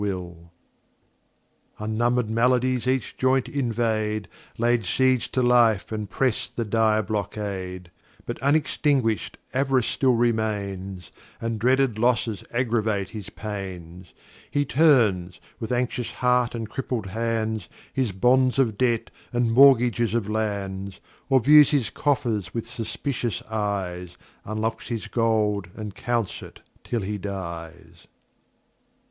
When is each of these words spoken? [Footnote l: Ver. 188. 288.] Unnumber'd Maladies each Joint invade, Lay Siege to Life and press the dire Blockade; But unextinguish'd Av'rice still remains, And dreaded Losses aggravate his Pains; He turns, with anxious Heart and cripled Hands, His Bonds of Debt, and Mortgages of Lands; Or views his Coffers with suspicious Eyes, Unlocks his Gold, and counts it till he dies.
[Footnote 0.01 0.17
l: 0.17 0.27
Ver. 0.27 0.29
188. 1.77 1.77
288.] 1.77 1.87
Unnumber'd 1.87 2.29
Maladies 2.31 2.87
each 2.87 3.17
Joint 3.17 3.47
invade, 3.49 4.27
Lay 4.57 4.81
Siege 4.81 5.31
to 5.31 5.43
Life 5.43 5.91
and 5.91 6.09
press 6.09 6.49
the 6.49 6.65
dire 6.65 7.03
Blockade; 7.03 7.91
But 8.25 8.39
unextinguish'd 8.41 9.37
Av'rice 9.53 9.85
still 9.85 10.15
remains, 10.15 11.11
And 11.39 11.59
dreaded 11.59 11.99
Losses 11.99 12.43
aggravate 12.51 13.09
his 13.09 13.29
Pains; 13.29 14.15
He 14.49 14.65
turns, 14.65 15.39
with 15.59 15.71
anxious 15.71 16.09
Heart 16.13 16.55
and 16.55 16.67
cripled 16.67 17.05
Hands, 17.05 17.69
His 17.93 18.11
Bonds 18.11 18.57
of 18.57 18.79
Debt, 18.79 19.11
and 19.31 19.51
Mortgages 19.53 20.15
of 20.15 20.27
Lands; 20.27 20.99
Or 21.29 21.39
views 21.39 21.69
his 21.69 21.91
Coffers 21.91 22.55
with 22.55 22.65
suspicious 22.67 23.43
Eyes, 23.43 24.17
Unlocks 24.45 24.87
his 24.87 25.05
Gold, 25.05 25.67
and 25.75 25.93
counts 25.93 26.41
it 26.41 26.61
till 26.83 27.01
he 27.01 27.19
dies. 27.19 28.07